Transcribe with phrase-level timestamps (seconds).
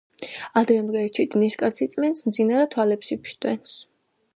[0.61, 3.83] ადრე ამდგარი ჩიტი ნისკარტს იწმენდს, მძინარა- თვალებს იფშვნეტს.